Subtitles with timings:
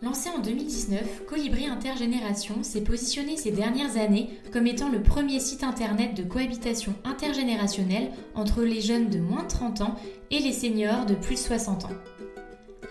[0.00, 5.64] Lancé en 2019, Colibri Intergénération s'est positionné ces dernières années comme étant le premier site
[5.64, 9.96] internet de cohabitation intergénérationnelle entre les jeunes de moins de 30 ans
[10.30, 11.96] et les seniors de plus de 60 ans.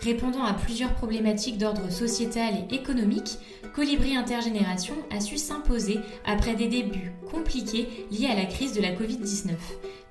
[0.01, 3.37] Répondant à plusieurs problématiques d'ordre sociétal et économique,
[3.73, 8.91] Colibri Intergénération a su s'imposer après des débuts compliqués liés à la crise de la
[8.91, 9.51] Covid-19.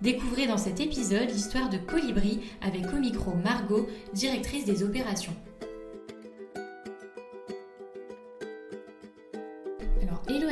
[0.01, 5.37] Découvrez dans cet épisode l'histoire de Colibri avec au micro Margot, directrice des opérations.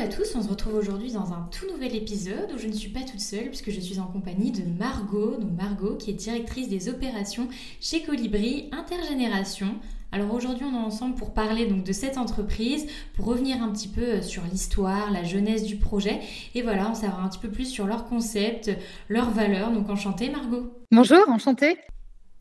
[0.05, 2.91] À tous, on se retrouve aujourd'hui dans un tout nouvel épisode où je ne suis
[2.91, 6.69] pas toute seule puisque je suis en compagnie de Margot, donc Margot qui est directrice
[6.69, 7.48] des opérations
[7.80, 9.77] chez Colibri Intergénération.
[10.12, 13.88] Alors aujourd'hui on est ensemble pour parler donc de cette entreprise, pour revenir un petit
[13.88, 16.20] peu euh, sur l'histoire, la jeunesse du projet
[16.55, 18.70] et voilà, en savoir un petit peu plus sur leur concept,
[19.08, 19.72] leurs valeurs.
[19.72, 20.70] Donc enchantée Margot.
[20.92, 21.78] Bonjour, enchantée.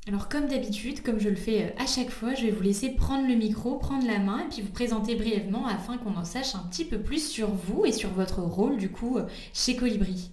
[0.06, 2.90] Alors comme d'habitude, comme je le fais euh, à chaque fois, je vais vous laisser
[2.90, 6.56] prendre le micro, prendre la main et puis vous présenter brièvement afin qu'on en sache
[6.56, 10.30] un petit peu plus sur vous et sur votre rôle du coup euh, chez Colibri.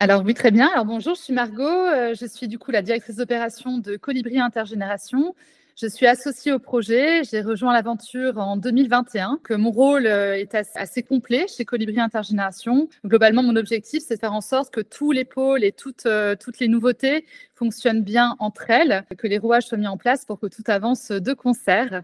[0.00, 0.68] Alors oui, très bien.
[0.72, 4.40] Alors bonjour, je suis Margot, euh, je suis du coup la directrice d'opération de Colibri
[4.40, 5.36] Intergénération.
[5.78, 7.22] Je suis associée au projet.
[7.24, 9.40] J'ai rejoint l'aventure en 2021.
[9.44, 12.88] Que mon rôle est assez complet chez Colibri Intergénération.
[13.04, 16.08] Globalement, mon objectif, c'est de faire en sorte que tous les pôles et toutes,
[16.40, 20.40] toutes les nouveautés fonctionnent bien entre elles, que les rouages soient mis en place pour
[20.40, 22.02] que tout avance de concert.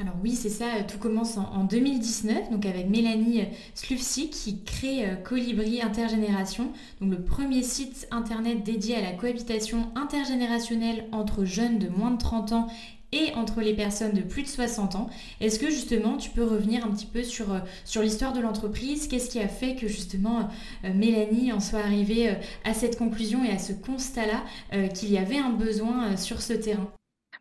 [0.00, 3.42] Alors oui, c'est ça, tout commence en, 2019, donc avec Mélanie
[3.74, 6.70] Slufsik qui crée euh, Colibri Intergénération,
[7.00, 12.18] donc le premier site internet dédié à la cohabitation intergénérationnelle entre jeunes de moins de
[12.18, 12.68] 30 ans
[13.10, 15.10] et entre les personnes de plus de 60 ans.
[15.40, 19.08] Est-ce que justement tu peux revenir un petit peu sur, euh, sur l'histoire de l'entreprise?
[19.08, 20.48] Qu'est-ce qui a fait que justement
[20.84, 25.38] euh, Mélanie en soit arrivée à cette conclusion et à ce constat-là qu'il y avait
[25.38, 26.88] un besoin sur ce terrain?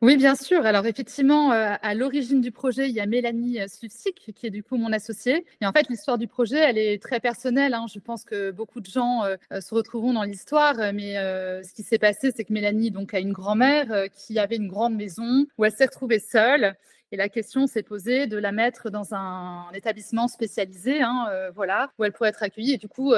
[0.03, 0.63] Oui, bien sûr.
[0.65, 4.51] Alors effectivement, euh, à l'origine du projet, il y a Mélanie euh, Slufsik, qui est
[4.51, 5.43] du coup mon associée.
[5.59, 7.73] Et en fait, l'histoire du projet, elle est très personnelle.
[7.73, 7.85] Hein.
[7.91, 10.75] Je pense que beaucoup de gens euh, se retrouveront dans l'histoire.
[10.93, 11.15] Mais
[11.63, 14.95] ce qui s'est passé, c'est que Mélanie donc, a une grand-mère qui avait une grande
[14.95, 16.75] maison où elle s'est retrouvée seule.
[17.11, 22.03] Et la question s'est posée de la mettre dans un, établissement spécialisé, hein, voilà, où
[22.03, 22.73] elle pourrait être accueillie.
[22.73, 23.13] Et du coup,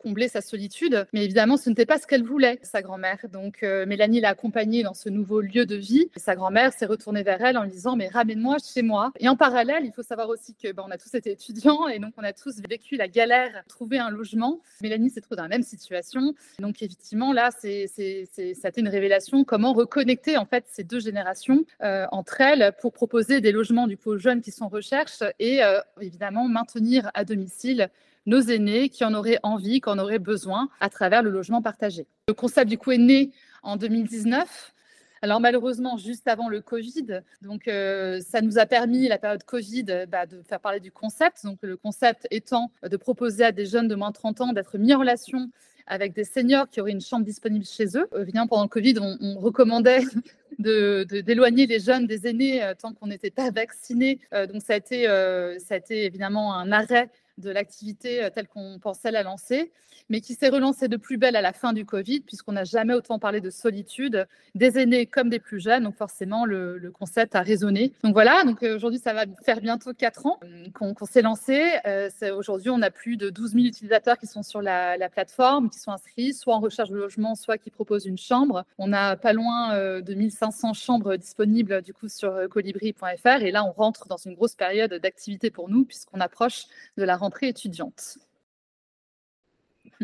[0.00, 1.06] combler sa solitude.
[1.12, 3.18] Mais évidemment, ce n'était pas ce qu'elle voulait, sa grand-mère.
[3.32, 6.10] Donc, euh, Mélanie l'a accompagnée dans ce nouveau lieu de vie.
[6.16, 9.12] Et sa grand-mère s'est retournée vers elle en lui disant, mais ramène-moi chez moi.
[9.20, 11.98] Et en parallèle, il faut savoir aussi que ben, on a tous été étudiants et
[11.98, 14.60] donc on a tous vécu la galère trouver un logement.
[14.82, 16.34] Mélanie s'est trouvée dans la même situation.
[16.58, 19.44] Donc, effectivement, là, c'est, c'est, c'est, ça a été une révélation.
[19.44, 23.96] Comment reconnecter en fait ces deux générations euh, entre elles pour proposer des logements du
[23.96, 27.90] coup aux jeunes qui sont en recherche et euh, évidemment maintenir à domicile
[28.26, 32.06] nos aînés qui en auraient envie, qui en auraient besoin à travers le logement partagé.
[32.28, 33.32] Le concept du coup est né
[33.62, 34.74] en 2019.
[35.22, 40.06] Alors malheureusement, juste avant le Covid, donc euh, ça nous a permis, la période Covid,
[40.08, 41.44] bah, de faire parler du concept.
[41.44, 44.78] Donc le concept étant de proposer à des jeunes de moins de 30 ans d'être
[44.78, 45.50] mis en relation
[45.86, 48.08] avec des seniors qui auraient une chambre disponible chez eux.
[48.18, 50.02] Évidemment, pendant le Covid, on, recommandait
[50.58, 54.20] d'éloigner les jeunes des aînés euh, tant qu'on n'était pas vaccinés.
[54.32, 59.22] Euh, donc ça ça a été évidemment un arrêt de l'activité telle qu'on pensait la
[59.22, 59.70] lancer
[60.10, 62.94] mais qui s'est relancé de plus belle à la fin du Covid, puisqu'on n'a jamais
[62.94, 65.84] autant parlé de solitude, des aînés comme des plus jeunes.
[65.84, 67.92] Donc forcément, le, concept a résonné.
[68.02, 71.64] Donc voilà, donc euh, aujourd'hui, ça va faire bientôt quatre ans euh, qu'on s'est lancé.
[71.86, 75.78] Euh, aujourd'hui, on a plus de 12 000 utilisateurs qui sont sur la, plateforme, qui
[75.78, 78.64] sont inscrits, soit en recherche de logement, soit qui proposent une chambre.
[78.78, 83.42] On a pas loin de 1500 chambres disponibles du coup sur colibri.fr.
[83.42, 86.64] Et là, on rentre dans une grosse période d'activité pour nous, puisqu'on approche
[86.96, 88.18] de la rentrée étudiante.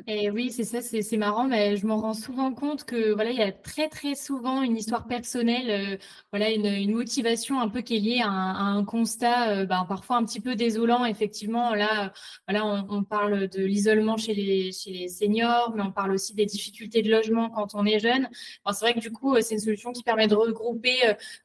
[0.06, 3.38] Et oui, c'est ça, c'est marrant, mais je m'en rends souvent compte que voilà, il
[3.38, 5.96] y a très très souvent une histoire personnelle, euh,
[6.30, 10.16] voilà, une, une, motivation un peu qui est liée à un, constat, euh, ben, parfois
[10.16, 11.06] un petit peu désolant.
[11.06, 12.12] Effectivement, là,
[12.46, 16.34] voilà, on, on parle de l'isolement chez les chez les seniors, mais on parle aussi
[16.34, 18.28] des difficultés de logement quand on est jeune.
[18.66, 20.96] c'est vrai que du coup, c'est une solution qui permet de regrouper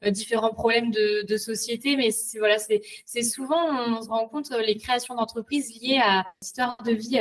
[0.04, 4.76] euh, différents problèmes de, de société, mais voilà, c'est souvent on se rend compte les
[4.76, 7.18] créations d'entreprises liées à l'histoire de vie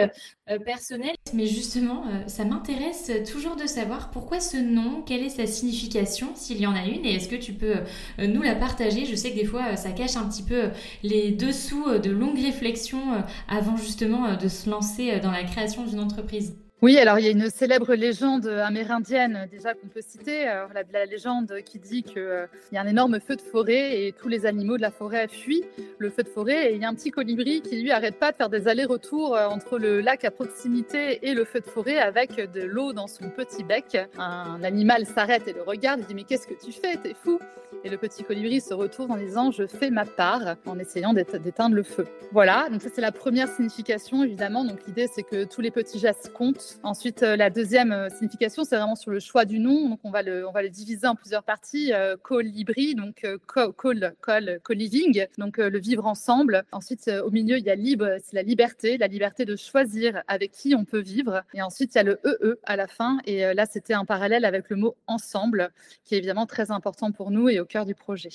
[0.65, 1.15] personnelle.
[1.33, 6.29] Mais justement, euh, ça m'intéresse toujours de savoir pourquoi ce nom, quelle est sa signification,
[6.35, 7.75] s'il y en a une, et est-ce que tu peux
[8.19, 9.05] euh, nous la partager?
[9.05, 10.69] Je sais que des fois, euh, ça cache un petit peu
[11.03, 16.55] les dessous de longues réflexions avant justement de se lancer dans la création d'une entreprise.
[16.83, 21.57] Oui, alors il y a une célèbre légende amérindienne déjà qu'on peut citer, la, légende
[21.63, 24.77] qui dit qu'il euh, y a un énorme feu de forêt et tous les animaux
[24.77, 25.63] de la forêt fuient
[25.99, 28.31] le feu de forêt et il y a un petit colibri qui lui arrête pas
[28.31, 31.99] de faire des allers-retours euh, entre le lac à proximité et le feu de forêt
[31.99, 33.99] avec de l'eau dans son petit bec.
[34.17, 37.39] Un animal s'arrête et le regarde, il dit mais qu'est-ce que tu fais, t'es fou
[37.83, 41.75] Et le petit colibri se retourne en disant je fais ma part en essayant d'éteindre
[41.75, 42.07] le feu.
[42.31, 44.65] Voilà, donc ça c'est la première signification évidemment.
[44.65, 48.63] Donc l'idée c'est que tous les petits gestes comptent Ensuite, euh, la deuxième euh, signification,
[48.63, 49.89] c'est vraiment sur le choix du nom.
[49.89, 51.93] Donc, on va le, diviser en plusieurs parties.
[51.93, 56.63] Euh, co-libri, donc co-living, co donc le vivre ensemble.
[56.71, 60.51] Ensuite, au milieu, il y a libre, c'est la liberté, la liberté de choisir avec
[60.51, 61.43] qui on peut vivre.
[61.53, 63.17] Et ensuite, il y a le EE à la fin.
[63.25, 65.71] Et là, c'était un parallèle avec le mot ensemble,
[66.03, 68.29] qui est évidemment très important pour nous et au cœur du projet.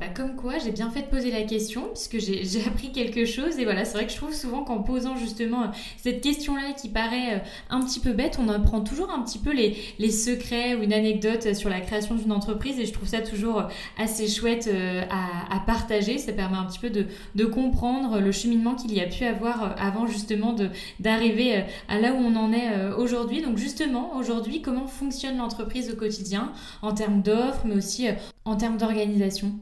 [0.00, 3.58] Bah, comme quoi, j'ai bien fait de poser la question puisque j'ai appris quelque chose.
[3.58, 5.66] Et voilà, c'est vrai que je trouve souvent qu'en posant justement euh,
[5.96, 7.38] cette question-là qui paraît euh,
[7.70, 11.54] un petit peu bête, on apprend toujours un petit peu les, secrets ou une anecdote
[11.54, 12.78] sur la création d'une entreprise.
[12.78, 13.64] Et je trouve ça toujours euh,
[13.98, 14.70] assez chouette
[15.10, 16.18] à, à, partager.
[16.18, 19.74] Ça permet un petit peu de, de comprendre le cheminement qu'il y a pu avoir
[19.82, 20.54] avant justement
[21.00, 23.42] d'arriver à là où on en est aujourd'hui.
[23.42, 26.52] Donc justement, aujourd'hui, comment fonctionne l'entreprise au quotidien
[26.82, 28.08] en termes d'offres, mais aussi
[28.44, 29.58] en termes d'organisation?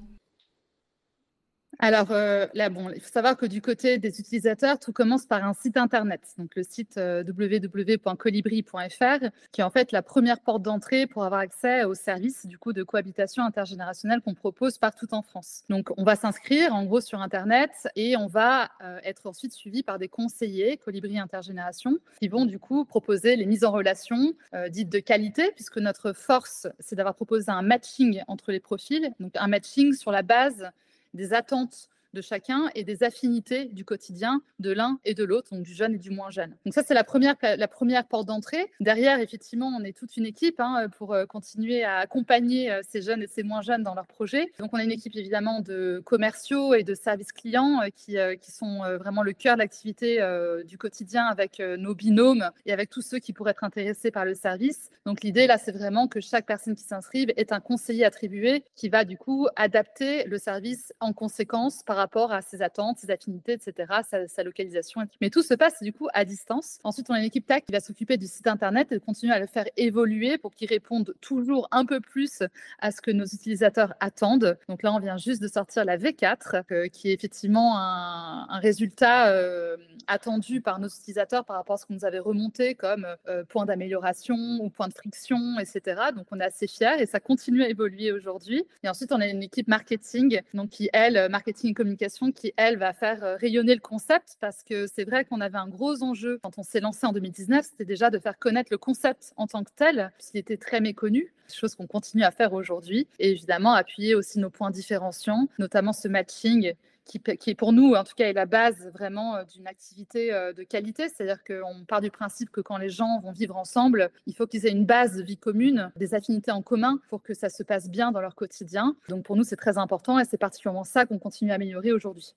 [1.78, 5.44] Alors euh, là, bon, il faut savoir que du côté des utilisateurs, tout commence par
[5.44, 10.62] un site internet, donc le site euh, www.colibri.fr, qui est en fait la première porte
[10.62, 15.20] d'entrée pour avoir accès aux services du coup de cohabitation intergénérationnelle qu'on propose partout en
[15.20, 15.64] France.
[15.68, 19.82] Donc on va s'inscrire en gros sur internet et on va euh, être ensuite suivi
[19.82, 24.32] par des conseillers Colibri Intergénération qui vont du coup proposer les mises en relation
[24.70, 29.32] dites de qualité, puisque notre force c'est d'avoir proposé un matching entre les profils, donc
[29.34, 30.70] un matching sur la base
[31.16, 35.62] des attentes de chacun et des affinités du quotidien de l'un et de l'autre, donc
[35.62, 36.56] du jeune et du moins jeune.
[36.64, 38.70] Donc ça, c'est la première, la première porte d'entrée.
[38.80, 43.02] Derrière, effectivement, on est toute une équipe hein, pour euh, continuer à accompagner euh, ces
[43.02, 44.50] jeunes et ces moins jeunes dans leurs projets.
[44.58, 48.50] Donc on a une équipe évidemment de commerciaux et de services clients euh, qui, qui
[48.50, 50.20] sont vraiment le cœur de l'activité
[50.66, 54.34] du quotidien avec nos binômes et avec tous ceux qui pourraient être intéressés par le
[54.34, 54.90] service.
[55.04, 58.88] Donc l'idée là, c'est vraiment que chaque personne qui s'inscrive est un conseiller attribué qui
[58.88, 63.52] va du coup adapter le service en conséquence par rapport à ses attentes, ses affinités,
[63.52, 63.92] etc.,
[64.28, 65.02] sa, localisation.
[65.20, 66.78] Mais tout se passe du coup à distance.
[66.84, 69.40] Ensuite, on a une équipe TAC qui va s'occuper du site internet et continuer à
[69.40, 72.42] le faire évoluer pour qu'il réponde toujours un peu plus
[72.78, 74.56] à ce que nos utilisateurs attendent.
[74.68, 79.28] Donc là, on vient juste de sortir la V4, euh, qui est effectivement un, résultat
[79.28, 79.76] euh,
[80.06, 83.66] attendu par nos utilisateurs par rapport à ce qu'on nous avait remonté comme euh, point
[83.66, 86.00] d'amélioration ou point de friction, etc.
[86.14, 88.64] Donc on est assez fiers et ça continue à évoluer aujourd'hui.
[88.82, 91.95] Et ensuite, on a une équipe marketing, donc qui, elle, marketing et communication,
[92.34, 95.68] qui, elle, va faire euh, rayonner le concept parce que c'est vrai qu'on avait un
[95.68, 99.32] gros enjeu quand on s'est lancé en 2019, c'était déjà de faire connaître le concept
[99.36, 103.06] en tant que tel, puisqu'il était très méconnu chose qu'on continue à faire aujourd'hui.
[103.18, 106.74] Et évidemment, appuyer aussi nos points différenciants, notamment ce matching
[107.06, 110.52] qui, est pour nous, en tout cas, est la base vraiment euh, d'une activité euh,
[110.52, 111.08] de qualité.
[111.08, 114.66] C'est-à-dire qu'on part du principe que quand les gens vont vivre ensemble, il faut qu'ils
[114.66, 117.88] aient une base de vie commune, des affinités en commun pour que ça se passe
[117.88, 118.96] bien dans leur quotidien.
[119.08, 122.34] Donc pour nous, c'est très important et c'est particulièrement ça qu'on continue à améliorer aujourd'hui.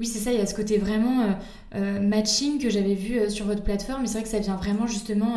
[0.00, 1.32] Oui, c'est ça, il y a ce côté vraiment euh,
[1.74, 4.06] euh, matching que j'avais vu euh, sur votre plateforme.
[4.06, 5.34] C'est vrai que ça vient vraiment justement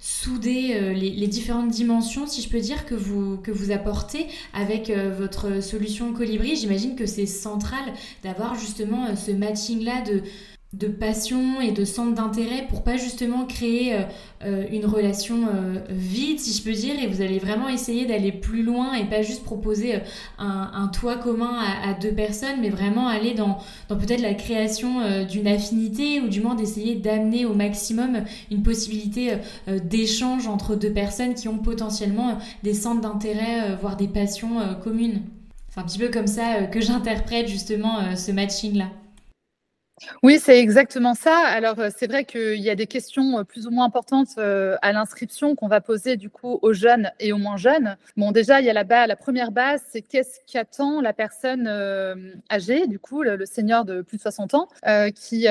[0.00, 5.62] souder les, différentes dimensions, si je peux dire, que vous, que vous apportez avec votre
[5.62, 6.56] solution Colibri.
[6.56, 7.84] J'imagine que c'est central
[8.22, 10.22] d'avoir justement ce matching-là de
[10.78, 14.02] de passion et de centre d'intérêt pour pas justement créer euh,
[14.44, 18.30] euh, une relation euh, vide si je peux dire et vous allez vraiment essayer d'aller
[18.30, 20.00] plus loin et pas juste proposer
[20.38, 26.20] un, toit commun à, deux personnes mais vraiment aller dans, peut-être la création d'une affinité
[26.20, 29.32] ou du moins d'essayer d'amener au maximum une possibilité
[29.84, 35.22] d'échange entre deux personnes qui ont potentiellement des centres d'intérêt voire des passions communes.
[35.70, 38.86] C'est un petit peu comme ça que j'interprète justement ce matching là.
[40.22, 41.38] Oui, c'est exactement ça.
[41.38, 44.76] Alors, euh, c'est vrai qu'il y a des questions euh, plus ou moins importantes euh,
[44.82, 47.96] à l'inscription qu'on va poser du coup aux jeunes et aux moins jeunes.
[48.16, 51.66] Bon, déjà, il y a la, première base, c'est qu'est-ce qu'attend la personne
[52.50, 54.68] âgée, du coup, le, senior de plus de 60 ans,
[55.14, 55.46] qui,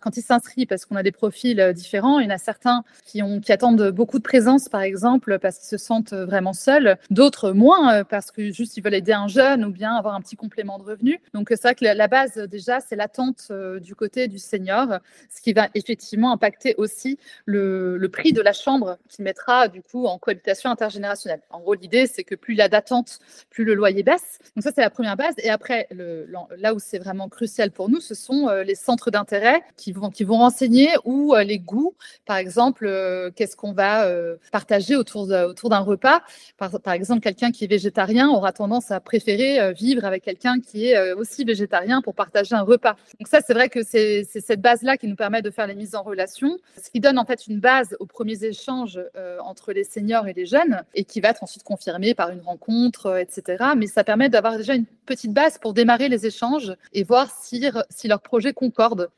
[0.00, 3.22] quand il s'inscrit, parce qu'on a des profils différents, il y en a certains qui
[3.52, 8.30] attendent beaucoup de présence, par exemple, parce qu'ils se sentent vraiment seuls, d'autres moins, parce
[8.30, 11.20] que juste ils veulent aider un jeune ou bien avoir un petit complément de revenu.
[11.34, 15.52] Donc, c'est vrai que la base, déjà, c'est l'attente du côté du senior, ce qui
[15.52, 20.70] va effectivement impacter aussi le, prix de la chambre qui mettra du coup en cohabitation
[20.70, 21.40] intergénérationnelle.
[21.50, 23.18] En gros, l'idée, c'est que plus il y a d'attente,
[23.50, 24.38] plus le loyer baisse.
[24.56, 25.34] Donc ça, c'est la première base.
[25.38, 29.62] Et après, là où c'est vraiment crucial pour nous, ce sont euh, les centres d'intérêt
[29.76, 31.94] qui vont, qui vont renseigner ou euh, les goûts.
[32.26, 34.08] Par exemple, euh, qu'est-ce qu'on va
[34.52, 36.22] partager autour, autour d'un repas.
[36.56, 40.86] Par, par exemple, quelqu'un qui est végétarien aura tendance à préférer vivre avec quelqu'un qui
[40.86, 42.96] est aussi végétarien pour partager un repas.
[43.18, 45.94] Donc ça, c'est vrai que c'est cette base-là qui nous permet de faire les mises
[45.94, 49.84] en relation, ce qui donne en fait une base aux premiers échanges euh, entre les
[49.84, 53.64] seniors et les jeunes, et qui va être ensuite confirmée par une rencontre, euh, etc.
[53.76, 57.64] Mais ça permet d'avoir déjà une petite base pour démarrer les échanges et voir si,
[57.90, 59.10] si leur projet concorde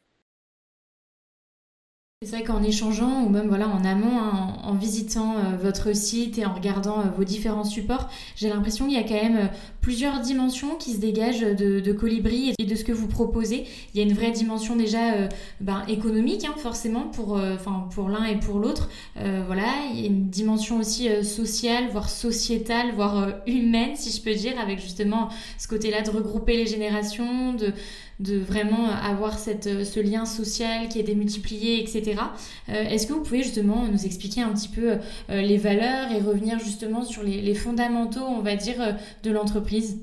[2.22, 6.36] c'est vrai qu'en échangeant ou même voilà en amont, hein, en, visitant euh, votre site
[6.36, 9.46] et en regardant euh, vos différents supports, j'ai l'impression qu'il y a quand même euh,
[9.80, 13.64] plusieurs dimensions qui se dégagent de, Colibri et de ce que vous proposez.
[13.94, 15.30] Il y a une vraie dimension déjà
[15.62, 18.90] ben, économique hein, forcément pour, enfin pour l'un et pour l'autre.
[19.16, 24.34] voilà, il y a une dimension aussi sociale, voire sociétale, voire humaine si je peux
[24.34, 27.72] dire, avec justement ce côté-là de regrouper les générations, de
[28.20, 32.20] de vraiment avoir cette, ce lien social qui est démultiplié, etc.
[32.68, 36.20] Euh, est-ce que vous pouvez justement nous expliquer un petit peu euh, les valeurs et
[36.20, 39.98] revenir justement sur les, fondamentaux, on va dire, euh, de l'entreprise?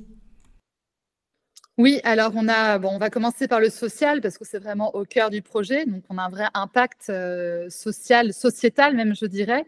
[1.77, 4.95] Oui, alors on a, bon, on va commencer par le social parce que c'est vraiment
[4.95, 5.85] au cœur du projet.
[5.85, 7.11] Donc on a un vrai impact
[7.69, 9.63] social, sociétal même, je dirais.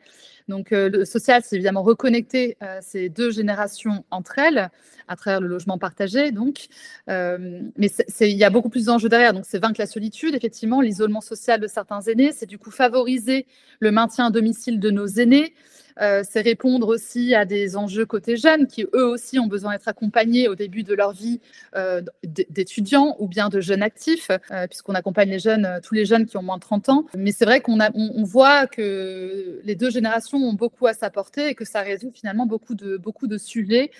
[0.49, 4.69] Donc, euh, le social, c'est évidemment reconnecter euh, ces deux générations entre elles
[5.07, 6.31] à travers le logement partagé.
[6.31, 6.67] Donc,
[7.07, 7.89] euh, mais
[8.21, 9.33] il y a beaucoup plus d'enjeux derrière.
[9.33, 12.31] Donc, c'est vaincre la solitude, effectivement, l'isolement social de certains aînés.
[12.31, 13.45] C'est du coup favoriser
[13.79, 15.53] le maintien à domicile de nos aînés.
[16.01, 19.87] Euh, c'est répondre aussi à des enjeux côté jeunes qui eux aussi ont besoin d'être
[19.87, 21.41] accompagnés au début de leur vie
[21.75, 26.25] euh, d'étudiants ou bien de jeunes actifs, euh, puisqu'on accompagne les jeunes, tous les jeunes
[26.25, 27.05] qui ont moins de 30 ans.
[27.17, 31.55] Mais c'est vrai qu'on on, voit que les deux générations ont beaucoup à s'apporter et
[31.55, 33.91] que ça résout finalement beaucoup de, beaucoup de sujets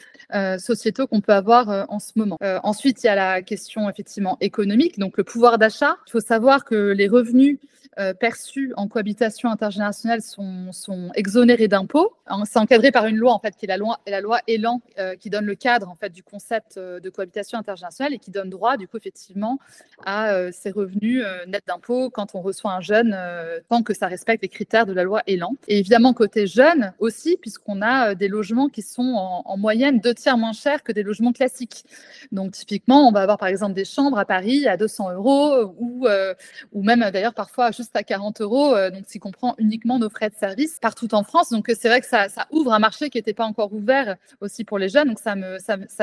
[0.58, 2.38] sociétaux qu'on peut avoir en ce moment.
[2.63, 5.98] ensuite, il y a la question effectivement économique, donc le pouvoir d'achat.
[6.08, 7.58] Il faut savoir que les revenus
[8.20, 11.88] perçus en cohabitation intergénérationnelle sont, sont exonérés d'impôts.
[12.46, 15.29] C'est encadré par une loi en fait qui est la loi, la Elan euh, qui
[15.29, 18.77] donne le cadre en fait du concept euh, de cohabitation intergénérationnelle et qui donne droit
[18.77, 19.60] du coup effectivement
[20.05, 23.17] à ces revenus nets d'impôts quand on reçoit un jeune
[23.69, 25.55] tant que ça respecte les critères de la loi Elan.
[25.67, 30.13] Et évidemment côté jeune aussi puisqu'on a des logements qui sont en, en, moyenne deux
[30.13, 31.84] tiers moins chers que des logements classiques.
[32.31, 36.08] Donc typiquement on va avoir par exemple des chambres à Paris à 200 euros ou
[36.72, 40.29] ou même d'ailleurs parfois juste à 40 euros, euh, donc si comprend uniquement nos frais
[40.29, 41.50] de service partout en France.
[41.50, 44.63] Donc euh, c'est vrai que ça, ouvre un marché qui n'était pas encore ouvert aussi
[44.63, 45.09] pour les jeunes.
[45.09, 45.57] Donc ça, me,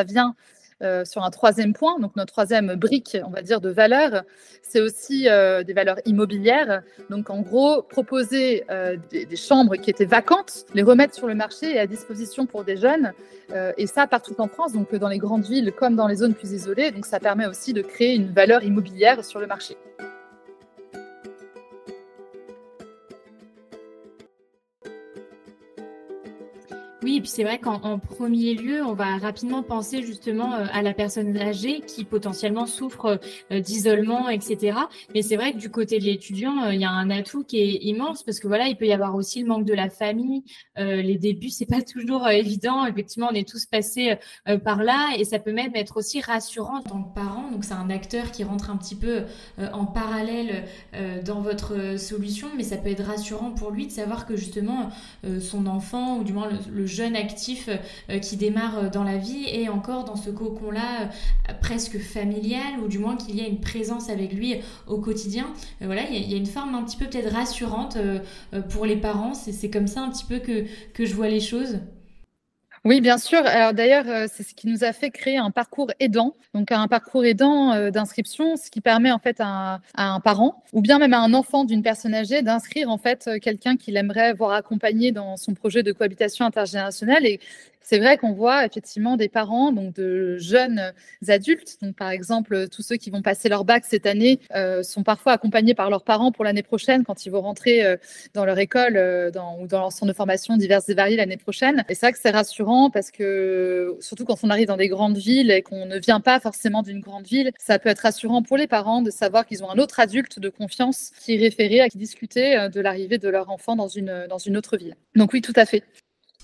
[0.04, 0.35] vient
[0.82, 4.25] euh, sur un troisième point, donc notre troisième brique, on va dire, de valeur,
[4.62, 6.82] c'est aussi des valeurs immobilières.
[7.08, 8.64] Donc en gros, proposer
[9.11, 12.76] des, chambres qui étaient vacantes, les remettre sur le marché et à disposition pour des
[12.76, 13.12] jeunes,
[13.76, 16.52] et ça partout en France, donc dans les grandes villes comme dans les zones plus
[16.52, 16.90] isolées.
[16.90, 19.76] Donc ça permet aussi de créer une valeur immobilière sur le marché.
[27.06, 30.82] Oui, et puis c'est vrai qu'en premier lieu, on va rapidement penser justement euh, à
[30.82, 33.20] la personne âgée qui potentiellement souffre
[33.52, 34.76] euh, d'isolement, etc.
[35.14, 37.58] Mais c'est vrai que du côté de l'étudiant, euh, il y a un atout qui
[37.58, 40.42] est immense parce que voilà, il peut y avoir aussi le manque de la famille.
[40.76, 42.84] les débuts, c'est pas toujours évident.
[42.86, 44.16] Effectivement, on est tous passés
[44.64, 47.52] par là et ça peut même être aussi rassurant en tant que parent.
[47.52, 49.22] Donc c'est un acteur qui rentre un petit peu
[49.58, 50.64] en parallèle
[51.25, 54.90] dans votre solution, mais ça peut être rassurant pour lui de savoir que justement
[55.40, 59.19] son enfant ou du moins le, le jeune actif euh, qui démarre euh, dans la
[59.19, 63.47] vie et encore dans ce cocon-là euh, presque familial ou du moins qu'il y a
[63.47, 65.47] une présence avec lui au quotidien.
[65.81, 67.99] voilà, il y, a une forme un petit peu peut-être rassurante
[68.71, 69.35] pour les parents.
[69.35, 71.79] C'est comme ça un petit peu que je vois les choses.
[72.87, 73.45] Oui, bien sûr.
[73.45, 76.87] Alors d'ailleurs, euh, c'est ce qui nous a fait créer un parcours aidant, donc un
[76.87, 81.12] parcours aidant euh, d'inscription, ce qui permet en fait à, un parent ou bien même
[81.12, 85.11] à un enfant d'une personne âgée d'inscrire en fait euh, quelqu'un qu'il aimerait voir accompagné
[85.11, 87.26] dans son projet de cohabitation intergénérationnelle
[87.88, 90.93] c'est vrai qu'on voit effectivement des parents, donc de jeunes
[91.28, 95.05] adultes, donc par exemple tous ceux qui vont passer leur bac cette année euh, sont
[95.05, 97.97] parfois accompagnés par leurs parents pour l'année prochaine quand ils vont rentrer euh,
[98.35, 101.85] dans leur école euh, ou dans leur centre de formation diverses et variées l'année prochaine.
[101.88, 105.16] Et c'est vrai que c'est rassurant parce que surtout quand on arrive dans des grandes
[105.16, 108.57] villes et qu'on ne vient pas forcément d'une grande ville, ça peut être rassurant pour
[108.57, 111.99] les parents de savoir qu'ils ont un autre adulte de confiance qui référait, à qui
[111.99, 114.97] discuter de l'arrivée de leur enfant dans une, dans une autre ville.
[115.14, 115.85] Donc oui, tout à fait.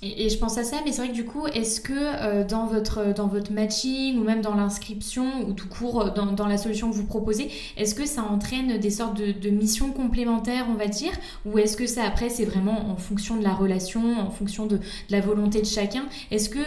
[0.02, 2.66] Et, je pense à ça, mais c'est vrai que du coup, est-ce que euh, dans,
[2.66, 6.58] votre, dans votre matching ou même dans l'inscription ou tout court euh, dans, dans, la
[6.58, 10.74] solution que vous proposez, est-ce que ça entraîne des sortes de, de missions complémentaires, on
[10.74, 11.12] va dire?
[11.46, 14.80] Ou est-ce que ça, après, c'est vraiment en fonction de la relation, en fonction de,
[15.08, 16.06] la volonté de chacun?
[16.32, 16.58] Est-ce que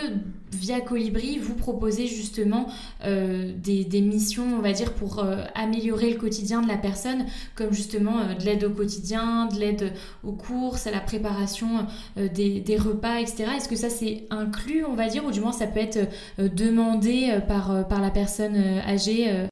[0.55, 2.67] via Colibri, vous proposez justement
[3.03, 7.25] euh, des, des, missions, on va dire, pour euh, améliorer le quotidien de la personne,
[7.55, 12.59] comme justement euh, de l'aide au quotidien, de l'aide aux courses, à la préparation des,
[12.59, 15.79] des repas, est-ce que ça c'est inclus, on va dire, ou du moins ça peut
[15.79, 19.47] être euh, demandé euh, par, par la personne euh, âgée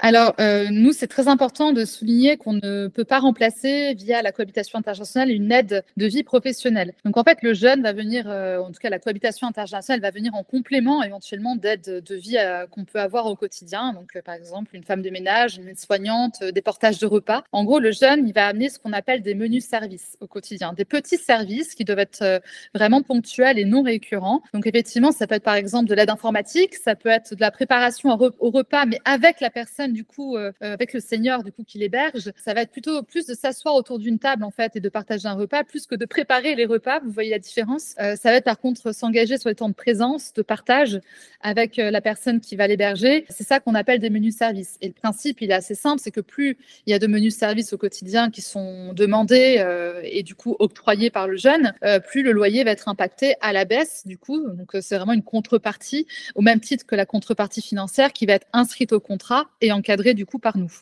[0.00, 4.32] alors, euh, nous, c'est très important de souligner qu'on ne peut pas remplacer via la
[4.32, 6.94] cohabitation internationale une aide de vie professionnelle.
[7.04, 10.10] Donc, en fait, le jeune va venir, euh, en tout cas, la cohabitation internationale va
[10.10, 13.92] venir en complément éventuellement d'aide de vie euh, qu'on peut avoir au quotidien.
[13.92, 17.42] Donc, par exemple, une femme de ménage, une soignante, des portages de repas.
[17.52, 20.72] En gros, le jeune, il va amener ce qu'on appelle des menus services au quotidien,
[20.72, 22.40] des petits services qui doivent être
[22.74, 24.42] vraiment ponctuels et non récurrents.
[24.54, 27.50] Donc, effectivement, ça peut être par exemple de l'aide informatique, ça peut être de la
[27.50, 31.52] préparation au repas, mais avec la personne du coup euh, euh, avec le Seigneur du
[31.52, 34.76] coup qui l'héberge, ça va être plutôt plus de s'asseoir autour d'une table en fait
[34.76, 37.00] et de partager un repas plus que de préparer les repas.
[37.00, 37.94] Vous voyez la différence.
[38.00, 41.00] Euh, ça va être par contre s'engager sur les temps de présence, de partage
[41.40, 43.24] avec la personne qui va l'héberger.
[43.28, 44.76] C'est ça qu'on appelle des menus services.
[44.80, 47.36] Et le principe, il est assez simple, c'est que plus il y a de menus
[47.36, 49.64] services au quotidien qui sont demandés
[50.02, 51.72] et du coup octroyés par le jeune,
[52.08, 54.40] plus le loyer va être impacté à la baisse du coup.
[54.48, 58.46] Donc c'est vraiment une contrepartie au même titre que la contrepartie financière qui va être
[58.52, 60.72] inscrite au contrat et en encadré du coup par nous.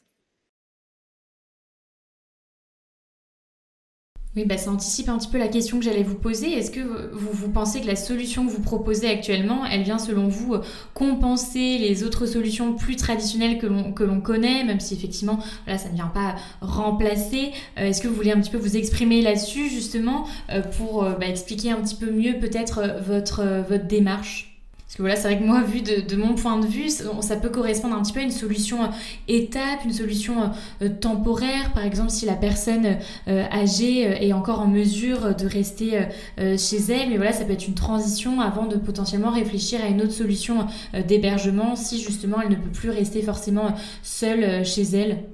[4.37, 6.53] Oui, bah, ça anticipe un petit peu la question que j'allais vous poser.
[6.53, 6.81] Est-ce que
[7.15, 10.57] vous, pensez que la solution que vous proposez actuellement, elle vient selon vous
[10.93, 15.95] compenser les autres solutions plus traditionnelles que l'on, connaît, même si effectivement là, ça ne
[15.95, 20.27] vient pas remplacer euh, Est-ce que vous voulez un petit peu vous exprimer là-dessus justement
[20.51, 24.56] euh, pour euh, bah, expliquer un petit peu mieux peut-être votre démarche?
[24.87, 27.49] Parce que voilà, c'est vrai que moi, vu de, mon point de vue, ça, peut
[27.49, 28.89] correspondre un petit peu à une solution euh,
[29.27, 30.47] étape, une solution euh,
[30.83, 31.73] euh, temporaire.
[31.73, 32.97] Par exemple, si la personne
[33.27, 36.07] âgée est encore en mesure de rester
[36.39, 40.03] chez elle, mais voilà, ça peut être une transition avant de potentiellement réfléchir à une
[40.03, 40.67] autre solution
[41.07, 45.25] d'hébergement si justement elle ne peut plus rester forcément seule chez elle.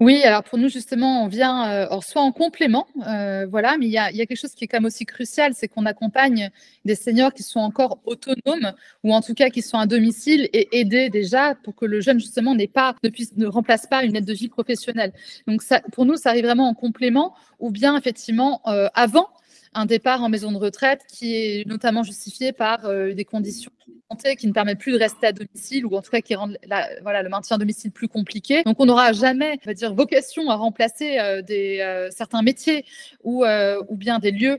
[0.00, 3.92] Oui, alors pour nous justement, on vient euh, soit en complément, euh, voilà, mais il
[3.92, 6.48] y a, quelque chose qui est quand même aussi crucial, c'est qu'on accompagne
[6.86, 8.72] des seniors qui sont encore autonomes
[9.04, 12.18] ou en tout cas qui sont à domicile et aidés déjà pour que le jeune
[12.18, 15.12] justement n'ait pas, ne, puisse, ne remplace pas une aide de vie professionnelle.
[15.46, 19.28] Donc ça, pour nous, ça arrive vraiment en complément ou bien effectivement euh, avant
[19.72, 23.94] un départ en maison de retraite qui est notamment justifié par euh, des conditions de
[24.10, 26.58] santé qui ne permettent plus de rester à domicile ou en tout cas qui rendent
[27.02, 28.64] voilà, le maintien à domicile plus compliqué.
[28.64, 32.84] Donc on n'aura jamais, on dire, vocation à remplacer euh, des, euh, certains métiers
[33.22, 34.58] ou, ou bien des lieux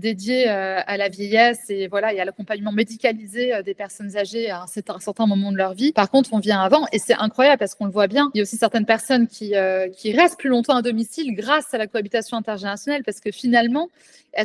[0.00, 4.66] dédiés à la vieillesse et voilà, et à l'accompagnement médicalisé des personnes âgées à un
[4.66, 5.92] certain, moment de leur vie.
[5.92, 8.30] Par contre, on vient avant et c'est incroyable parce qu'on le voit bien.
[8.34, 9.54] Il y a aussi certaines personnes qui,
[9.96, 13.88] qui restent plus longtemps à domicile grâce à la cohabitation intergénérationnelle parce que finalement,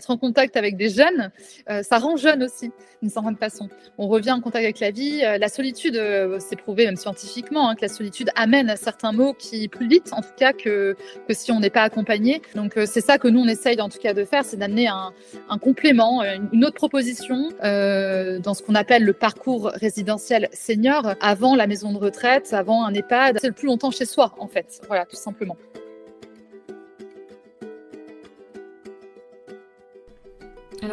[0.10, 1.32] en contact avec des jeunes,
[1.70, 3.70] euh, ça rend jeune aussi, d'une certaine façon.
[3.98, 5.22] On revient en contact avec la vie.
[5.24, 9.12] Euh, la solitude, euh, c'est prouvé même scientifiquement, hein, que la solitude amène à certains
[9.12, 10.96] mots qui plus vite, en tout cas, que,
[11.28, 12.42] que si on n'est pas accompagné.
[12.56, 15.13] Donc c'est ça que nous, on essaye en tout cas de faire, c'est d'amener un,
[15.50, 21.68] un, complément, une autre proposition dans ce qu'on appelle le parcours résidentiel senior avant la
[21.68, 23.38] maison de retraite, avant un EHPAD.
[23.42, 24.82] C'est le plus longtemps chez soi, en fait.
[24.88, 25.58] Voilà, tout simplement.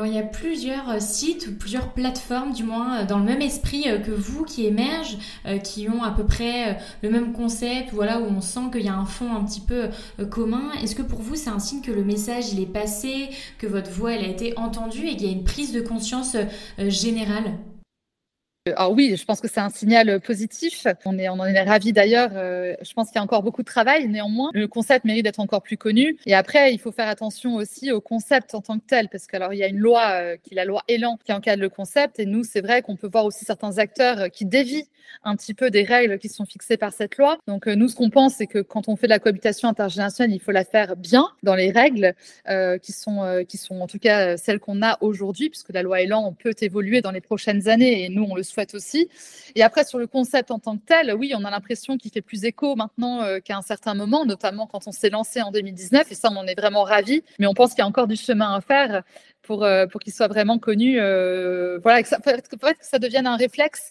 [0.00, 3.24] Alors il y a plusieurs euh, sites ou plusieurs plateformes du moins euh, dans le
[3.26, 5.18] même esprit euh, que vous qui émergent,
[5.62, 8.94] qui ont à peu près le même concept, voilà où on sent qu'il y a
[8.94, 9.90] un fond un petit peu
[10.30, 10.72] commun.
[10.82, 13.90] Est-ce que pour vous c'est un signe que le message il est passé, que votre
[13.90, 16.34] voix elle a été entendue et qu'il y a une prise de conscience
[16.78, 17.58] générale?
[18.66, 20.86] Alors oui, je pense que c'est un signal positif.
[21.06, 22.28] On, est, on en est ravis d'ailleurs.
[22.34, 24.06] Euh, je pense qu'il y a encore beaucoup de travail.
[24.06, 26.18] Néanmoins, le concept mérite d'être encore plus connu.
[26.26, 29.54] Et après, il faut faire attention aussi au concept en tant que tel, parce qu'alors
[29.54, 32.20] il y a une loi euh, qui est la loi Elan qui encadre le concept.
[32.20, 34.84] Et nous, c'est vrai qu'on peut voir aussi certains acteurs euh, qui dévient
[35.24, 37.38] un petit peu des règles qui sont fixées par cette loi.
[37.48, 40.38] Donc nous, ce qu'on pense, c'est que quand on fait de la cohabitation intergénérationnelle, il
[40.38, 42.14] faut la faire bien dans les règles
[42.80, 46.32] qui sont qui sont en tout cas celles qu'on a aujourd'hui, puisque la loi Elan
[46.32, 48.04] peut évoluer dans les prochaines années.
[48.04, 49.08] Et nous, on le souhaite aussi.
[49.54, 52.22] Et après, sur le concept en tant que tel, oui, on a l'impression qu'il fait
[52.22, 56.10] plus écho maintenant euh, qu'à un certain moment, notamment quand on s'est lancé en 2019.
[56.10, 57.22] Et ça, on en est vraiment ravis.
[57.38, 59.02] Mais on pense qu'il y a encore du chemin à faire
[59.42, 61.00] pour, euh, qu'il soit vraiment connu.
[61.00, 63.90] Euh, voilà, que ça, que ça devienne un réflexe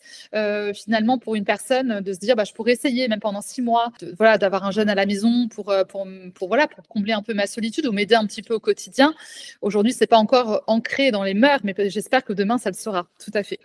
[0.74, 3.92] finalement pour une personne de se dire bah, je pourrais essayer même pendant six mois
[4.18, 7.34] voilà, d'avoir un jeune à la maison pour, pour, pour, voilà, pour combler un peu
[7.34, 9.14] ma solitude ou m'aider un petit peu au quotidien.
[9.62, 12.76] Aujourd'hui, ce n'est pas encore ancré dans les mœurs, mais j'espère que demain, ça le
[12.76, 13.08] sera.
[13.24, 13.60] Tout à fait.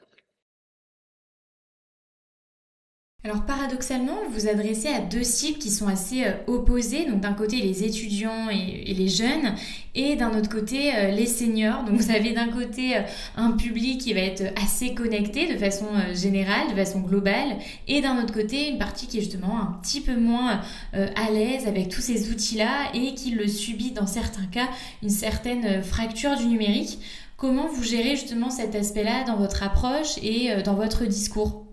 [3.27, 7.07] Alors paradoxalement, vous vous adressez à deux cibles qui sont assez euh, opposées.
[7.07, 9.55] Donc d'un côté les étudiants et, les jeunes
[9.95, 11.85] et d'un autre côté euh, les seniors.
[11.85, 13.01] Donc vous avez d'un côté euh,
[13.37, 17.57] un public qui va être assez connecté de façon générale, de façon globale,
[17.89, 20.61] et d'un autre côté une partie qui est justement un petit peu moins
[20.93, 24.69] à l'aise avec tous ces outils-là et qui le subit dans certains cas
[25.03, 26.99] une certaine fracture du numérique.
[27.39, 31.64] Comment vous gérez justement cet aspect-là dans votre approche et dans votre discours?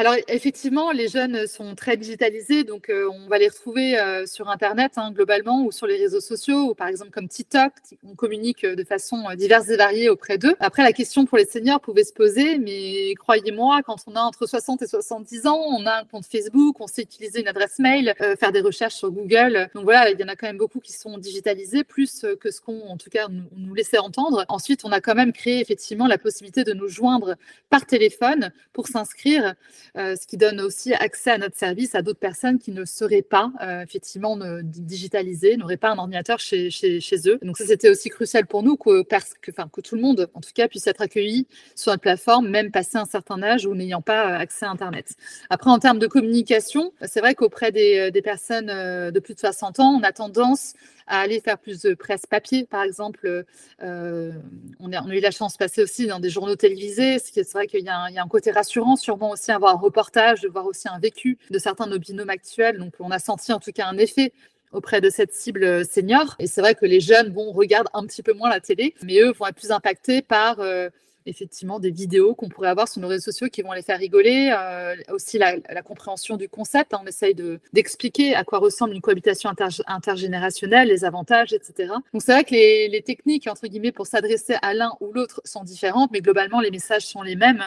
[0.00, 4.48] Alors effectivement, les jeunes sont très digitalisés, donc euh, on va les retrouver euh, sur
[4.48, 7.70] Internet hein, globalement ou sur les réseaux sociaux, ou par exemple comme TikTok,
[8.02, 10.56] on communique de façon euh, diverse et variée auprès d'eux.
[10.58, 14.46] Après, la question pour les seniors pouvait se poser, mais croyez-moi, quand on a entre
[14.46, 18.14] 60 et 70 ans, on a un compte Facebook, on sait utiliser une adresse mail,
[18.38, 19.68] faire des recherches sur Google.
[19.74, 22.62] Donc voilà, il y en a quand même beaucoup qui sont digitalisés, plus que ce
[22.62, 24.46] qu'on, en tout cas, nous laissait entendre.
[24.48, 27.36] Ensuite, on a quand même créé effectivement la possibilité de nous joindre
[27.68, 29.54] par téléphone pour s'inscrire.
[29.96, 33.22] Euh, ce qui donne aussi accès à notre service à d'autres personnes qui ne seraient
[33.22, 37.38] pas euh, effectivement digitalisées, n'auraient pas un ordinateur chez, chez, chez eux.
[37.42, 40.40] Donc ça, c'était aussi crucial pour nous que, que, enfin, que tout le monde, en
[40.40, 44.02] tout cas, puisse être accueilli sur notre plateforme, même passé un certain âge ou n'ayant
[44.02, 45.14] pas accès à Internet.
[45.48, 49.40] Après, en termes de communication, c'est vrai qu'auprès des, des personnes euh, de plus de
[49.40, 50.74] 60 ans, on a tendance
[51.10, 53.44] à aller faire plus de presse papier, par exemple.
[53.82, 54.32] Euh,
[54.78, 57.18] on, a, eu la chance de passer aussi dans des journaux télévisés.
[57.18, 60.66] C'est vrai qu'il y, a un côté rassurant, sûrement aussi avoir un reportage, de voir
[60.66, 62.78] aussi un vécu de certains de nos binômes actuels.
[62.78, 64.32] Donc, on a senti en tout cas un effet
[64.72, 66.36] auprès de cette cible senior.
[66.38, 69.20] Et c'est vrai que les jeunes, bon, regardent un petit peu moins la télé, mais
[69.20, 70.90] eux vont être plus impactés par euh,
[71.26, 74.54] effectivement des vidéos qu'on pourrait avoir sur nos réseaux sociaux qui vont les faire rigoler.
[74.56, 76.94] Euh, aussi la, compréhension du concept.
[76.94, 77.00] Hein.
[77.02, 77.34] on essaye
[77.72, 79.50] d'expliquer à quoi ressemble une cohabitation
[79.86, 81.92] intergénérationnelle, les avantages, etc.
[82.12, 85.40] Donc c'est vrai que les, les, techniques, entre guillemets, pour s'adresser à l'un ou l'autre
[85.44, 87.64] sont différentes, mais globalement, les messages sont les mêmes.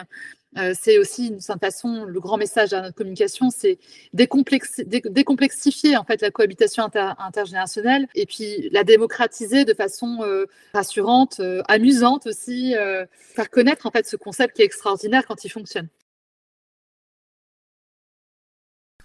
[0.56, 3.78] Euh, c'est aussi d'une certaine façon le grand message à notre communication, c'est
[4.12, 6.88] décomplexifier en fait la cohabitation
[7.18, 12.74] intergénérationnelle et puis la démocratiser de façon euh, rassurante, euh, amusante aussi,
[13.12, 15.88] faire connaître en fait ce concept qui est extraordinaire quand il fonctionne.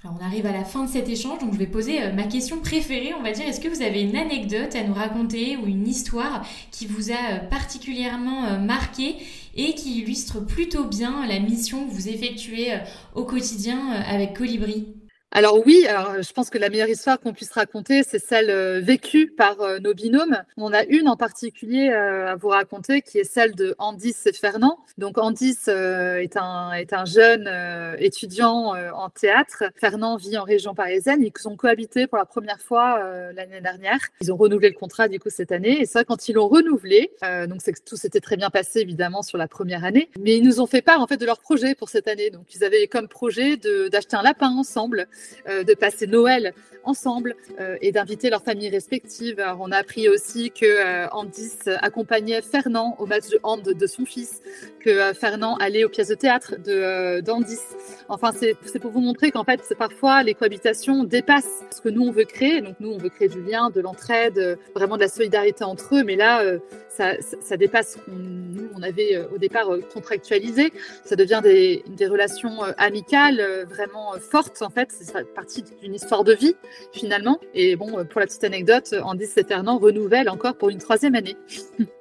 [0.01, 2.59] Alors on arrive à la fin de cet échange, donc je vais poser ma question
[2.59, 5.85] préférée, on va dire, est-ce que vous avez une anecdote à nous raconter ou une
[5.85, 9.17] histoire qui vous a particulièrement marqué
[9.55, 12.77] et qui illustre plutôt bien la mission que vous effectuez euh,
[13.13, 14.98] au quotidien euh, avec Colibri?
[15.31, 18.79] Alors oui, alors je pense que la meilleure histoire qu'on puisse raconter, c'est celle euh,
[18.79, 20.41] vécue par euh, nos binômes.
[20.57, 24.33] On a une en particulier euh, à vous raconter qui est celle de Andis et
[24.33, 24.79] Fernand.
[24.97, 27.47] Donc Andis est, un, est un jeune
[27.99, 29.65] étudiant en théâtre.
[29.75, 31.21] Fernand vit en région parisienne.
[31.21, 32.99] Ils ont cohabité pour la première fois
[33.33, 33.99] l'année dernière.
[34.21, 35.79] Ils ont renouvelé le contrat du coup cette année.
[35.79, 37.11] Et ça, quand ils l'ont renouvelé,
[37.47, 40.09] donc c'est que tout s'était très bien passé évidemment sur la première année.
[40.19, 42.29] Mais ils nous ont fait part en fait de leur projet pour cette année.
[42.29, 46.53] Donc ils avaient comme projet d'acheter un lapin ensemble euh, de passer Noël
[46.84, 49.43] ensemble euh, et d'inviter leurs familles respectives.
[49.60, 54.05] on a appris aussi que euh, Andis accompagnait Fernand au match de hand de son
[54.05, 54.41] fils,
[54.79, 57.60] que Fernand allait aux pièces de théâtre de d'Andis.
[58.08, 62.12] Enfin, c'est pour vous montrer qu'en fait, parfois les cohabitations dépassent ce que nous on
[62.12, 62.62] veut créer.
[62.62, 66.03] Donc nous, on veut créer du lien, de l'entraide, vraiment de la solidarité entre eux.
[66.03, 66.43] Mais là,
[67.41, 70.73] ça, dépasse ce qu'on nous, on avait euh, au départ euh, contractualisé.
[71.05, 74.91] Ça devient des, relations euh, amicales vraiment fortes, en fait.
[75.36, 76.56] Partie d'une histoire de vie,
[76.93, 77.39] finalement.
[77.54, 81.36] Et bon, pour la petite anecdote, Andy Fernand renouvelle encore pour une troisième année.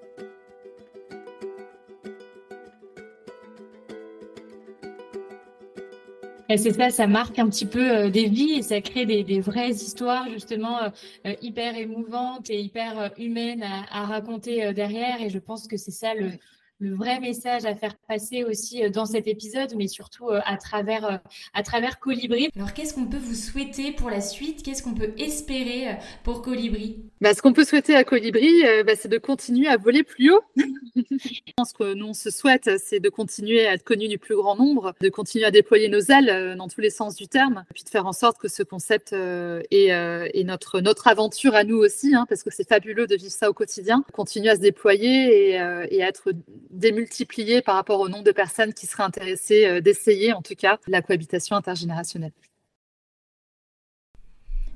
[6.51, 9.41] Et c'est ça, ça marque un petit peu euh, des vies et ça crée des,
[9.41, 10.89] vraies histoires justement euh,
[11.27, 15.21] euh, hyper émouvantes et hyper humaines à, raconter derrière.
[15.21, 16.31] Et je pense que c'est ça le,
[16.79, 21.21] le vrai message à faire passer aussi dans cet épisode, mais surtout à travers,
[21.55, 22.49] à travers Colibri.
[22.57, 24.63] Alors, qu'est-ce qu'on peut vous souhaiter pour la suite?
[24.63, 27.05] Qu'est-ce qu'on peut espérer pour Colibri?
[27.21, 30.43] Bah, Ce qu'on peut souhaiter à Colibri, bah, c'est de continuer à voler plus haut.
[30.97, 34.37] Je pense que nous, on se souhaite, c'est de continuer à être connu du plus
[34.37, 37.85] grand nombre, de continuer à déployer nos ailes dans tous les sens du terme, puis
[37.85, 42.15] de faire en sorte que ce concept est, est notre, notre aventure à nous aussi,
[42.15, 45.61] hein, parce que c'est fabuleux de vivre ça au quotidien, continue à se déployer et,
[45.61, 46.33] euh, et, à être
[46.71, 50.79] démultiplié par rapport au nombre de personnes qui seraient intéressées euh, d'essayer, en tout cas,
[50.87, 52.33] la cohabitation intergénérationnelle.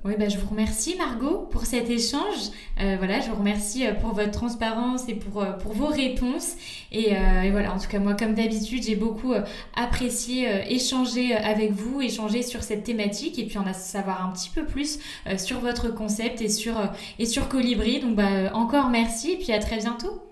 [0.05, 2.50] Oui, bah, je vous remercie Margot pour cet échange.
[2.81, 6.57] Euh, voilà, je vous remercie euh, pour votre transparence et pour, euh, pour vos réponses.
[6.90, 7.14] Et,
[7.52, 9.35] voilà, en tout cas, moi, comme d'habitude, j'ai beaucoup
[9.76, 14.64] apprécié échanger avec vous, échanger sur cette thématique et puis en savoir un petit peu
[14.64, 14.98] plus
[15.38, 16.74] sur votre concept et sur,
[17.18, 18.00] et sur Colibri.
[18.00, 20.22] Donc, bah, encore merci et puis à très bientôt.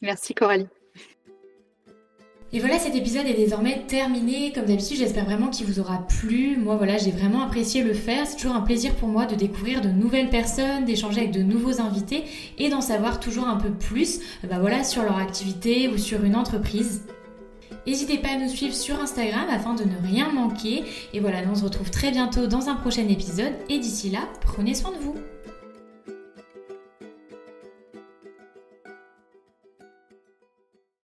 [0.00, 0.68] Merci Coralie.
[2.54, 4.52] Et voilà, cet épisode est désormais terminé.
[4.52, 6.58] Comme d'habitude, j'espère vraiment qu'il vous aura plu.
[6.58, 8.26] Moi, voilà, j'ai vraiment apprécié le faire.
[8.26, 11.80] C'est toujours un plaisir pour moi de découvrir de nouvelles personnes, d'échanger avec de nouveaux
[11.80, 12.24] invités
[12.58, 16.36] et d'en savoir toujours un peu plus bah voilà, sur leur activité ou sur une
[16.36, 17.00] entreprise.
[17.86, 20.84] N'hésitez pas à nous suivre sur Instagram afin de ne rien manquer.
[21.14, 23.54] Et voilà, on se retrouve très bientôt dans un prochain épisode.
[23.70, 25.14] Et d'ici là, prenez soin de vous.